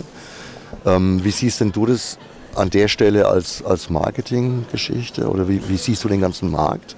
Ähm, 0.85 1.23
wie 1.23 1.31
siehst 1.31 1.59
denn 1.59 1.71
du 1.71 1.87
das 1.87 2.19
an 2.53 2.69
der 2.69 2.87
Stelle 2.87 3.27
als, 3.27 3.65
als 3.65 3.89
Marketinggeschichte 3.89 5.27
oder 5.27 5.49
wie, 5.49 5.67
wie 5.69 5.77
siehst 5.77 6.03
du 6.03 6.07
den 6.07 6.21
ganzen 6.21 6.51
Markt? 6.51 6.95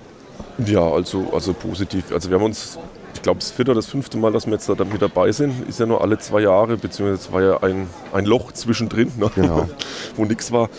Ja, 0.65 0.81
also, 0.81 1.31
also 1.33 1.53
positiv. 1.53 2.11
Also 2.11 2.29
wir 2.29 2.37
haben 2.37 2.45
uns, 2.45 2.77
ich 3.13 3.21
glaube, 3.21 3.39
das 3.39 3.51
vierte 3.51 3.71
oder 3.71 3.79
das 3.79 3.87
fünfte 3.87 4.17
Mal, 4.17 4.31
dass 4.31 4.45
wir 4.45 4.53
jetzt 4.53 4.69
da 4.69 4.83
mit 4.83 5.01
dabei 5.01 5.31
sind, 5.31 5.67
ist 5.67 5.79
ja 5.79 5.85
nur 5.85 6.01
alle 6.01 6.17
zwei 6.19 6.41
Jahre, 6.41 6.77
beziehungsweise 6.77 7.21
es 7.21 7.31
war 7.31 7.41
ja 7.41 7.57
ein, 7.61 7.87
ein 8.13 8.25
Loch 8.25 8.51
zwischendrin, 8.51 9.11
ne? 9.17 9.29
Genau. 9.35 9.67
wo 10.15 10.25
nichts 10.25 10.51
war. 10.51 10.69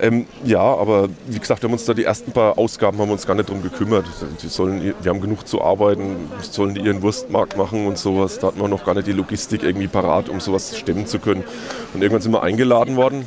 Ähm, 0.00 0.26
ja, 0.44 0.60
aber 0.60 1.08
wie 1.26 1.38
gesagt, 1.38 1.62
wir 1.62 1.68
haben 1.68 1.74
uns 1.74 1.84
da 1.84 1.92
die 1.92 2.04
ersten 2.04 2.32
paar 2.32 2.58
Ausgaben 2.58 2.98
haben 2.98 3.08
wir 3.08 3.12
uns 3.12 3.26
gar 3.26 3.34
nicht 3.34 3.50
drum 3.50 3.62
gekümmert. 3.62 4.06
Die 4.42 4.48
sollen, 4.48 4.94
wir 5.00 5.10
haben 5.10 5.20
genug 5.20 5.46
zu 5.46 5.60
arbeiten, 5.60 6.16
sollen 6.40 6.74
die 6.74 6.80
ihren 6.80 7.02
Wurstmarkt 7.02 7.58
machen 7.58 7.86
und 7.86 7.98
sowas. 7.98 8.38
Da 8.38 8.46
hatten 8.46 8.60
wir 8.60 8.68
noch 8.68 8.84
gar 8.84 8.94
nicht 8.94 9.06
die 9.06 9.12
Logistik 9.12 9.62
irgendwie 9.62 9.88
parat, 9.88 10.30
um 10.30 10.40
sowas 10.40 10.78
stemmen 10.78 11.06
zu 11.06 11.18
können. 11.18 11.44
Und 11.92 12.00
irgendwann 12.02 12.22
sind 12.22 12.32
wir 12.32 12.42
eingeladen 12.42 12.96
worden. 12.96 13.26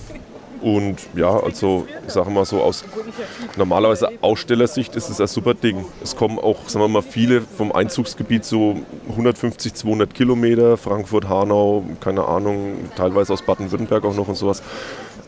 Und 0.64 0.96
ja, 1.14 1.30
also 1.30 1.86
ich 2.08 2.14
sage 2.14 2.30
mal 2.32 2.46
so 2.46 2.62
aus 2.62 2.86
normalerweise 3.58 4.08
Ausstellersicht 4.22 4.96
ist 4.96 5.10
es 5.10 5.20
ein 5.20 5.28
super 5.28 5.54
Ding. 5.54 5.84
Es 6.02 6.16
kommen 6.16 6.40
auch, 6.40 6.70
sagen 6.70 6.86
wir 6.86 6.88
mal, 6.88 7.02
viele 7.02 7.42
vom 7.42 7.74
Einzugsgebiet 7.74 8.46
so 8.46 8.78
150, 9.10 9.74
200 9.74 10.14
Kilometer, 10.14 10.78
Frankfurt, 10.78 11.28
Hanau, 11.28 11.84
keine 12.00 12.26
Ahnung, 12.26 12.78
teilweise 12.96 13.34
aus 13.34 13.42
Baden-Württemberg 13.42 14.06
auch 14.06 14.16
noch 14.16 14.30
und 14.30 14.36
sowas. 14.36 14.64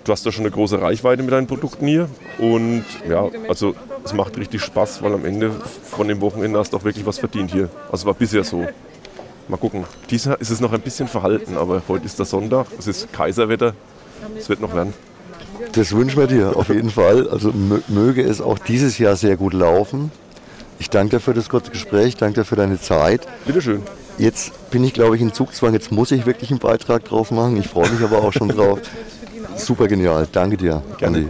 Du 0.05 0.13
hast 0.13 0.25
da 0.25 0.31
schon 0.31 0.45
eine 0.45 0.51
große 0.51 0.81
Reichweite 0.81 1.21
mit 1.21 1.33
deinen 1.33 1.47
Produkten 1.47 1.85
hier 1.85 2.07
und 2.37 2.85
ja, 3.09 3.27
also 3.49 3.75
es 4.05 4.13
macht 4.13 4.37
richtig 4.37 4.61
Spaß, 4.61 5.03
weil 5.03 5.13
am 5.13 5.25
Ende 5.25 5.51
von 5.51 6.07
dem 6.07 6.21
Wochenende 6.21 6.59
hast 6.59 6.71
du 6.71 6.77
auch 6.77 6.85
wirklich 6.85 7.05
was 7.05 7.19
verdient 7.19 7.51
hier. 7.51 7.69
Also 7.91 8.05
war 8.05 8.13
bisher 8.13 8.45
so. 8.45 8.65
Mal 9.49 9.57
gucken. 9.57 9.83
Dieses 10.09 10.27
Jahr 10.27 10.39
ist 10.39 10.49
es 10.49 10.61
noch 10.61 10.71
ein 10.71 10.81
bisschen 10.81 11.09
verhalten, 11.09 11.57
aber 11.57 11.81
heute 11.89 12.05
ist 12.05 12.17
der 12.17 12.25
Sonntag, 12.25 12.67
es 12.79 12.87
ist 12.87 13.11
Kaiserwetter, 13.11 13.73
es 14.37 14.47
wird 14.47 14.61
noch 14.61 14.73
werden. 14.73 14.93
Das 15.73 15.91
wünschen 15.93 16.19
wir 16.19 16.27
dir 16.27 16.55
auf 16.55 16.69
jeden 16.69 16.89
Fall. 16.89 17.29
Also 17.29 17.49
mö- 17.49 17.81
möge 17.87 18.21
es 18.23 18.41
auch 18.41 18.59
dieses 18.59 18.97
Jahr 18.97 19.15
sehr 19.15 19.37
gut 19.37 19.53
laufen. 19.53 20.11
Ich 20.79 20.89
danke 20.89 21.17
dir 21.17 21.19
für 21.19 21.33
das 21.33 21.49
kurze 21.49 21.71
Gespräch, 21.71 22.15
danke 22.17 22.41
dir 22.41 22.45
für 22.45 22.55
deine 22.55 22.79
Zeit. 22.79 23.27
Bitteschön. 23.45 23.81
Jetzt 24.17 24.69
bin 24.71 24.83
ich, 24.83 24.93
glaube 24.93 25.15
ich, 25.15 25.21
in 25.21 25.33
Zugzwang. 25.33 25.73
Jetzt 25.73 25.91
muss 25.91 26.11
ich 26.11 26.25
wirklich 26.25 26.49
einen 26.51 26.59
Beitrag 26.59 27.03
drauf 27.05 27.31
machen. 27.31 27.57
Ich 27.57 27.67
freue 27.67 27.89
mich 27.89 28.01
aber 28.01 28.23
auch 28.23 28.31
schon 28.33 28.49
drauf. 28.49 28.79
Super 29.57 29.87
genial. 29.87 30.27
Danke 30.31 30.57
dir, 30.57 30.81
Gerne. 30.97 31.17
Andi. 31.17 31.29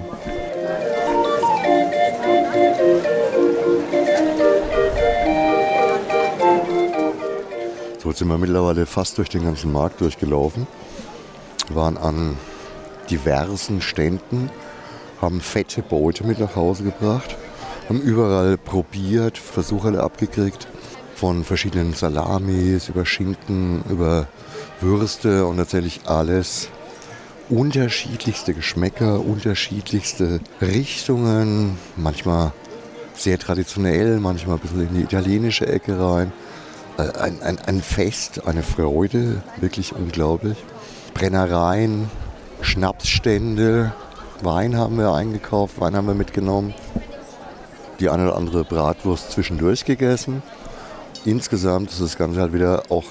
So, 8.00 8.09
jetzt 8.09 8.19
sind 8.19 8.27
wir 8.27 8.38
mittlerweile 8.38 8.85
fast 8.85 9.17
durch 9.17 9.29
den 9.29 9.43
ganzen 9.43 9.71
Markt 9.71 10.01
durchgelaufen. 10.01 10.67
Waren 11.69 11.97
an 11.97 12.38
diversen 13.09 13.81
Ständen, 13.81 14.50
haben 15.21 15.41
fette 15.41 15.81
Beute 15.81 16.25
mit 16.25 16.39
nach 16.39 16.55
Hause 16.55 16.83
gebracht, 16.83 17.35
haben 17.89 18.01
überall 18.01 18.57
probiert, 18.57 19.38
Versuche 19.38 20.01
abgekriegt. 20.01 20.67
Von 21.15 21.45
verschiedenen 21.45 21.93
Salamis 21.93 22.89
über 22.89 23.05
Schinken, 23.05 23.85
über 23.89 24.27
Würste 24.81 25.45
und 25.45 25.55
tatsächlich 25.55 26.01
alles 26.05 26.67
unterschiedlichste 27.50 28.53
Geschmäcker, 28.53 29.21
unterschiedlichste 29.21 30.41
Richtungen, 30.62 31.77
manchmal 31.95 32.51
sehr 33.13 33.39
traditionell, 33.39 34.19
manchmal 34.19 34.57
ein 34.57 34.62
bisschen 34.62 34.88
in 34.88 34.95
die 34.95 35.03
italienische 35.03 35.67
Ecke 35.67 35.97
rein. 36.00 36.33
Äh, 36.97 37.17
ein, 37.17 37.41
ein, 37.41 37.59
ein 37.59 37.81
Fest, 37.81 38.45
eine 38.45 38.63
Freude, 38.63 39.41
wirklich 39.59 39.95
unglaublich. 39.95 40.57
Brennereien, 41.13 42.09
Schnapsstände, 42.62 43.93
Wein 44.41 44.75
haben 44.75 44.97
wir 44.97 45.13
eingekauft, 45.13 45.79
Wein 45.79 45.95
haben 45.95 46.07
wir 46.07 46.13
mitgenommen. 46.13 46.74
Die 48.00 48.09
eine 48.09 48.24
oder 48.24 48.35
andere 48.35 48.63
Bratwurst 48.63 49.31
zwischendurch 49.31 49.85
gegessen. 49.85 50.43
Insgesamt 51.24 51.91
ist 51.91 52.01
das 52.01 52.17
Ganze 52.17 52.41
halt 52.41 52.53
wieder 52.53 52.83
auch 52.89 53.05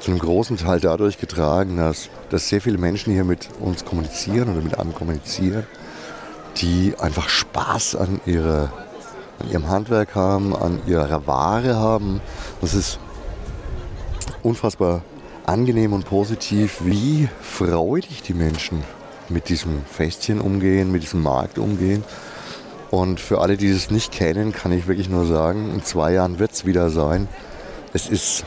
zu 0.00 0.10
einem 0.10 0.20
großen 0.20 0.56
Teil 0.56 0.80
dadurch 0.80 1.18
getragen, 1.18 1.76
dass, 1.76 2.08
dass 2.30 2.48
sehr 2.48 2.60
viele 2.60 2.78
Menschen 2.78 3.12
hier 3.12 3.24
mit 3.24 3.48
uns 3.60 3.84
kommunizieren 3.84 4.50
oder 4.50 4.62
mit 4.62 4.78
einem 4.78 4.94
kommunizieren, 4.94 5.66
die 6.56 6.94
einfach 6.98 7.28
Spaß 7.28 7.96
an, 7.96 8.20
ihre, 8.24 8.70
an 9.40 9.50
ihrem 9.50 9.68
Handwerk 9.68 10.14
haben, 10.14 10.56
an 10.56 10.80
ihrer 10.86 11.26
Ware 11.26 11.76
haben. 11.76 12.20
Das 12.60 12.74
ist 12.74 12.98
unfassbar 14.42 15.02
angenehm 15.50 15.92
und 15.92 16.06
positiv, 16.06 16.78
wie 16.84 17.28
freudig 17.40 18.22
die 18.22 18.34
Menschen 18.34 18.84
mit 19.28 19.48
diesem 19.48 19.84
Festchen 19.84 20.40
umgehen, 20.40 20.92
mit 20.92 21.02
diesem 21.02 21.22
Markt 21.22 21.58
umgehen. 21.58 22.04
Und 22.90 23.18
für 23.18 23.40
alle, 23.40 23.56
die 23.56 23.68
es 23.68 23.90
nicht 23.90 24.12
kennen, 24.12 24.52
kann 24.52 24.70
ich 24.70 24.86
wirklich 24.86 25.08
nur 25.08 25.26
sagen, 25.26 25.72
in 25.74 25.82
zwei 25.82 26.12
Jahren 26.12 26.38
wird 26.38 26.52
es 26.52 26.66
wieder 26.66 26.90
sein. 26.90 27.26
Es 27.92 28.08
ist 28.08 28.44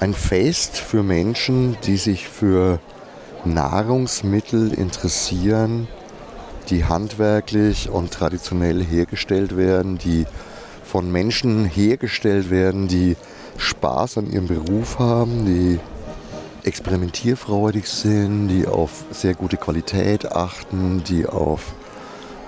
ein 0.00 0.12
Fest 0.12 0.76
für 0.76 1.02
Menschen, 1.02 1.78
die 1.84 1.96
sich 1.96 2.28
für 2.28 2.78
Nahrungsmittel 3.46 4.74
interessieren, 4.74 5.88
die 6.68 6.84
handwerklich 6.84 7.88
und 7.88 8.12
traditionell 8.12 8.84
hergestellt 8.84 9.56
werden, 9.56 9.96
die 9.96 10.26
von 10.84 11.10
Menschen 11.10 11.64
hergestellt 11.64 12.50
werden, 12.50 12.86
die 12.86 13.16
Spaß 13.56 14.18
an 14.18 14.30
ihrem 14.30 14.46
Beruf 14.46 14.98
haben, 14.98 15.46
die 15.46 15.80
experimentierfreudig 16.64 17.86
sind, 17.88 18.48
die 18.48 18.66
auf 18.66 19.04
sehr 19.10 19.34
gute 19.34 19.56
Qualität 19.56 20.32
achten, 20.32 21.04
die 21.04 21.26
auf 21.26 21.74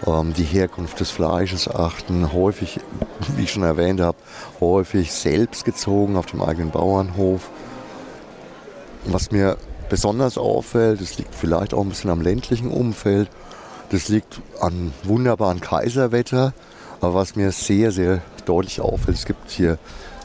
ähm, 0.06 0.32
die 0.34 0.44
Herkunft 0.44 1.00
des 1.00 1.10
Fleisches 1.10 1.68
achten, 1.68 2.32
häufig, 2.32 2.80
wie 3.36 3.44
ich 3.44 3.52
schon 3.52 3.62
erwähnt 3.62 4.00
habe, 4.00 4.18
häufig 4.60 5.12
selbst 5.12 5.64
gezogen 5.64 6.16
auf 6.16 6.26
dem 6.26 6.42
eigenen 6.42 6.70
Bauernhof. 6.70 7.50
Was 9.04 9.30
mir 9.30 9.56
besonders 9.88 10.36
auffällt, 10.36 11.00
das 11.00 11.18
liegt 11.18 11.34
vielleicht 11.34 11.74
auch 11.74 11.82
ein 11.82 11.90
bisschen 11.90 12.10
am 12.10 12.20
ländlichen 12.20 12.70
Umfeld, 12.70 13.28
das 13.90 14.08
liegt 14.08 14.40
an 14.60 14.92
wunderbaren 15.04 15.60
Kaiserwetter, 15.60 16.52
aber 17.00 17.14
was 17.14 17.36
mir 17.36 17.52
sehr, 17.52 17.92
sehr 17.92 18.22
deutlich 18.46 18.80
auffällt, 18.80 19.16
es 19.16 19.26
gibt 19.26 19.50
hier 19.50 19.78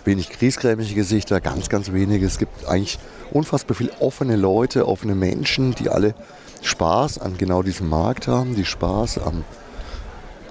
wenig 0.05 0.29
griesgrämige 0.29 0.93
Gesichter, 0.95 1.41
ganz, 1.41 1.69
ganz 1.69 1.91
wenige. 1.91 2.25
Es 2.25 2.39
gibt 2.39 2.65
eigentlich 2.67 2.97
unfassbar 3.31 3.75
viele 3.75 3.91
offene 3.99 4.35
Leute, 4.35 4.87
offene 4.87 5.15
Menschen, 5.15 5.73
die 5.75 5.89
alle 5.89 6.13
Spaß 6.61 7.19
an 7.19 7.37
genau 7.37 7.63
diesem 7.63 7.89
Markt 7.89 8.27
haben, 8.27 8.55
die 8.55 8.65
Spaß 8.65 9.19
am 9.19 9.43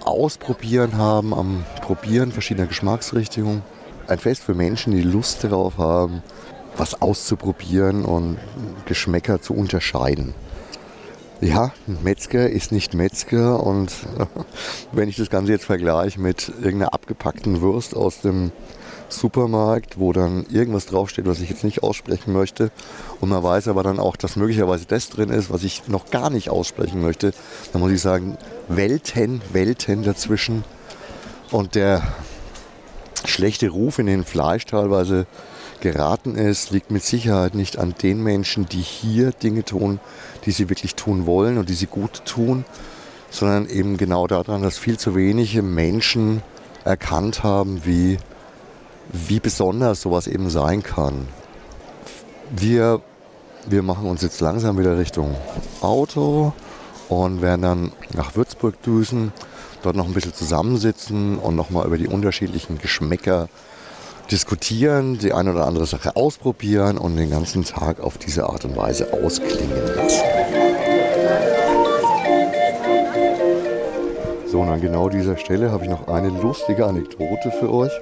Ausprobieren 0.05 0.97
haben, 0.97 1.35
am 1.35 1.65
Probieren 1.83 2.33
verschiedener 2.33 2.67
Geschmacksrichtungen. 2.67 3.63
Ein 4.09 4.19
Fest 4.19 4.43
für 4.43 4.55
Menschen, 4.55 4.93
die 4.93 5.03
Lust 5.03 5.45
darauf 5.45 5.79
haben, 5.79 6.23
was 6.77 7.01
auszuprobieren 7.01 8.05
und 8.05 8.39
Geschmäcker 8.87 9.41
zu 9.41 9.55
unterscheiden. 9.55 10.35
Ja, 11.41 11.73
ein 11.87 11.99
Metzger 12.03 12.51
ist 12.51 12.73
nicht 12.73 12.93
Metzger 12.93 13.63
und 13.65 13.93
wenn 14.93 15.09
ich 15.09 15.17
das 15.17 15.31
Ganze 15.31 15.53
jetzt 15.53 15.65
vergleiche 15.65 16.21
mit 16.21 16.49
irgendeiner 16.49 16.93
abgepackten 16.93 17.61
Wurst 17.61 17.97
aus 17.97 18.21
dem 18.21 18.53
Supermarkt, 19.13 19.99
wo 19.99 20.13
dann 20.13 20.47
irgendwas 20.51 20.87
draufsteht, 20.87 21.27
was 21.27 21.41
ich 21.41 21.51
jetzt 21.51 21.65
nicht 21.65 21.83
aussprechen 21.83 22.33
möchte. 22.33 22.71
Und 23.21 23.29
man 23.29 23.43
weiß 23.43 23.69
aber 23.69 23.83
dann 23.83 23.99
auch, 23.99 24.17
dass 24.17 24.37
möglicherweise 24.37 24.87
das 24.87 25.09
drin 25.09 25.31
ist, 25.31 25.51
was 25.51 25.65
ich 25.65 25.89
noch 25.89 26.11
gar 26.11 26.31
nicht 26.31 26.51
aussprechen 26.51 27.03
möchte. 27.03 27.33
Dann 27.73 27.81
muss 27.81 27.93
ich 27.93 28.01
sagen, 28.01 28.39
Welten, 28.69 29.43
Welten 29.53 30.03
dazwischen. 30.03 30.65
Und 31.51 31.75
der 31.75 32.03
schlechte 33.25 33.69
Ruf 33.69 33.99
in 33.99 34.07
den 34.07 34.25
Fleisch 34.25 34.67
teilweise 34.67 35.27
geraten 35.81 36.35
ist, 36.37 36.71
liegt 36.71 36.91
mit 36.91 37.03
Sicherheit 37.03 37.55
nicht 37.55 37.79
an 37.79 37.95
den 38.03 38.23
Menschen, 38.23 38.67
die 38.67 38.81
hier 38.81 39.33
Dinge 39.33 39.65
tun, 39.65 39.99
die 40.45 40.51
sie 40.51 40.69
wirklich 40.69 40.95
tun 40.95 41.27
wollen 41.27 41.59
und 41.59 41.69
die 41.69 41.75
sie 41.75 41.87
gut 41.87 42.25
tun, 42.25 42.65
sondern 43.31 43.67
eben 43.69 43.97
genau 43.97 44.27
daran, 44.27 44.63
dass 44.63 44.79
viel 44.79 44.99
zu 44.99 45.15
wenige 45.15 45.63
Menschen 45.63 46.43
erkannt 46.85 47.43
haben, 47.43 47.85
wie 47.85 48.19
wie 49.13 49.41
besonders 49.41 50.03
sowas 50.03 50.27
eben 50.27 50.51
sein 50.51 50.83
kann. 50.83 51.29
Wir, 52.51 53.01
wir 53.67 53.83
machen 53.83 54.07
uns 54.07 54.23
jetzt 54.23 54.41
langsam 54.41 54.79
wieder 54.79 54.99
Richtung 54.99 55.35
Auto 55.81 56.53
und 57.09 57.43
werden 57.43 57.63
dann 57.63 57.93
nach 58.15 58.37
Würzburg 58.37 58.81
düsen, 58.83 59.33
dort 59.83 59.97
noch 59.97 60.07
ein 60.07 60.15
bisschen 60.15 60.35
zusammensitzen 60.35 61.39
und 61.39 61.57
nochmal 61.57 61.87
über 61.87 61.99
die 61.99 62.09
unterschiedlichen 62.09 62.79
Geschmäcker 62.79 63.49
diskutieren, 64.31 65.19
die 65.19 65.33
eine 65.33 65.53
oder 65.53 65.67
andere 65.67 65.87
Sache 65.87 66.15
ausprobieren 66.15 66.99
und 66.99 67.17
den 67.17 67.31
ganzen 67.31 67.65
Tag 67.65 68.01
auf 68.01 68.17
diese 68.19 68.49
Art 68.49 68.65
und 68.65 68.77
Weise 68.77 69.13
ausklingen 69.13 69.87
lassen. 69.97 70.23
So, 74.47 74.61
und 74.61 74.69
an 74.69 74.81
genau 74.81 75.09
dieser 75.09 75.37
Stelle 75.37 75.71
habe 75.71 75.85
ich 75.85 75.91
noch 75.91 76.09
eine 76.09 76.29
lustige 76.29 76.87
Anekdote 76.87 77.51
für 77.53 77.73
euch. 77.73 77.93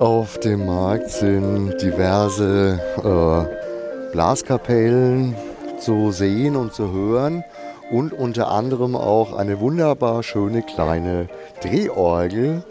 Auf 0.00 0.38
dem 0.38 0.66
Markt 0.66 1.10
sind 1.10 1.82
diverse 1.82 2.80
äh, 3.02 4.12
Blaskapellen 4.12 5.34
zu 5.80 6.12
sehen 6.12 6.54
und 6.54 6.72
zu 6.72 6.92
hören 6.92 7.42
und 7.90 8.12
unter 8.12 8.48
anderem 8.48 8.94
auch 8.94 9.36
eine 9.36 9.58
wunderbar 9.58 10.22
schöne 10.22 10.62
kleine 10.62 11.28
Drehorgel. 11.62 12.62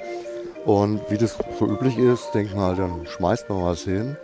Und 0.65 1.01
wie 1.09 1.17
das 1.17 1.37
so 1.59 1.65
üblich 1.67 1.97
ist, 1.97 2.29
denk 2.33 2.55
mal, 2.55 2.77
dann 2.77 3.05
schmeißt 3.05 3.49
man 3.49 3.61
was 3.65 3.81
hin. 3.81 4.15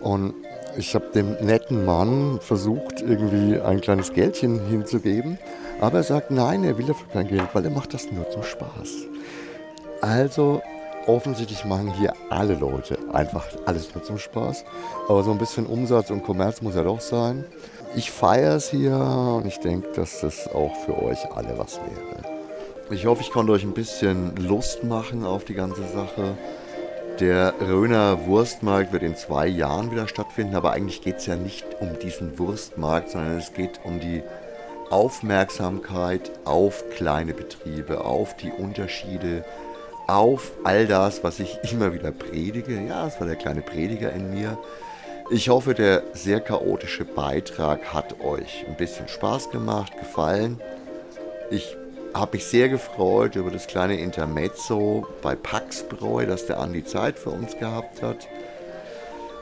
Und 0.00 0.32
ich 0.78 0.94
habe 0.94 1.10
dem 1.14 1.34
netten 1.42 1.84
Mann 1.84 2.38
versucht, 2.40 3.02
irgendwie 3.02 3.60
ein 3.60 3.82
kleines 3.82 4.14
Geldchen 4.14 4.66
hinzugeben. 4.66 5.38
Aber 5.78 5.98
er 5.98 6.04
sagt, 6.04 6.30
nein, 6.30 6.64
er 6.64 6.78
will 6.78 6.86
dafür 6.86 7.08
kein 7.12 7.28
Geld, 7.28 7.48
weil 7.52 7.66
er 7.66 7.70
macht 7.70 7.92
das 7.92 8.10
nur 8.10 8.30
zum 8.30 8.44
Spaß. 8.44 9.08
Also 10.00 10.62
offensichtlich 11.06 11.64
machen 11.64 11.92
hier 11.94 12.12
alle 12.30 12.54
Leute 12.54 12.98
einfach 13.12 13.46
alles 13.66 13.94
nur 13.94 14.04
zum 14.04 14.18
Spaß. 14.18 14.64
Aber 15.08 15.22
so 15.22 15.30
ein 15.30 15.38
bisschen 15.38 15.66
Umsatz 15.66 16.10
und 16.10 16.24
Kommerz 16.24 16.62
muss 16.62 16.74
ja 16.74 16.82
doch 16.82 17.00
sein. 17.00 17.44
Ich 17.96 18.10
feiere 18.10 18.56
es 18.56 18.70
hier 18.70 18.96
und 18.96 19.46
ich 19.46 19.60
denke, 19.60 19.88
dass 19.94 20.20
das 20.20 20.48
auch 20.52 20.74
für 20.84 21.00
euch 21.00 21.30
alle 21.32 21.56
was 21.58 21.76
wäre. 21.76 22.34
Ich 22.90 23.06
hoffe, 23.06 23.22
ich 23.22 23.30
konnte 23.30 23.52
euch 23.52 23.64
ein 23.64 23.72
bisschen 23.72 24.36
Lust 24.36 24.84
machen 24.84 25.24
auf 25.24 25.44
die 25.44 25.54
ganze 25.54 25.86
Sache. 25.88 26.36
Der 27.20 27.54
Röner 27.60 28.26
Wurstmarkt 28.26 28.92
wird 28.92 29.04
in 29.04 29.14
zwei 29.14 29.46
Jahren 29.46 29.92
wieder 29.92 30.08
stattfinden, 30.08 30.56
aber 30.56 30.72
eigentlich 30.72 31.00
geht 31.00 31.18
es 31.18 31.26
ja 31.26 31.36
nicht 31.36 31.64
um 31.80 31.98
diesen 32.00 32.38
Wurstmarkt, 32.38 33.10
sondern 33.10 33.38
es 33.38 33.52
geht 33.52 33.80
um 33.84 34.00
die 34.00 34.22
Aufmerksamkeit 34.90 36.32
auf 36.44 36.84
kleine 36.90 37.32
Betriebe, 37.32 38.04
auf 38.04 38.36
die 38.36 38.50
Unterschiede 38.50 39.44
auf 40.06 40.52
all 40.64 40.86
das, 40.86 41.24
was 41.24 41.40
ich 41.40 41.58
immer 41.70 41.92
wieder 41.92 42.10
predige. 42.10 42.80
Ja, 42.80 43.06
es 43.06 43.18
war 43.20 43.26
der 43.26 43.36
kleine 43.36 43.62
Prediger 43.62 44.12
in 44.12 44.32
mir. 44.32 44.58
Ich 45.30 45.48
hoffe, 45.48 45.74
der 45.74 46.02
sehr 46.12 46.40
chaotische 46.40 47.04
Beitrag 47.04 47.94
hat 47.94 48.20
euch 48.20 48.64
ein 48.68 48.76
bisschen 48.76 49.08
Spaß 49.08 49.50
gemacht, 49.50 49.96
gefallen. 49.98 50.60
Ich 51.50 51.76
habe 52.12 52.36
mich 52.36 52.44
sehr 52.44 52.68
gefreut 52.68 53.34
über 53.34 53.50
das 53.50 53.66
kleine 53.66 53.98
Intermezzo 53.98 55.06
bei 55.22 55.34
Paxbräu, 55.34 56.26
dass 56.26 56.46
der 56.46 56.60
Andi 56.60 56.84
Zeit 56.84 57.18
für 57.18 57.30
uns 57.30 57.58
gehabt 57.58 58.02
hat. 58.02 58.28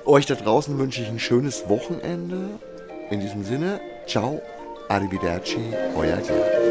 Euch 0.04 0.26
da 0.26 0.34
draußen 0.34 0.78
wünsche 0.78 1.02
ich 1.02 1.08
ein 1.08 1.18
schönes 1.18 1.68
Wochenende. 1.68 2.58
In 3.10 3.20
diesem 3.20 3.44
Sinne, 3.44 3.80
ciao, 4.06 4.40
arrivederci, 4.88 5.60
euer 5.96 6.16
Gerd. 6.16 6.61